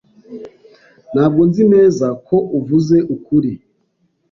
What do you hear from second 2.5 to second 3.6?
uvuze ukuri.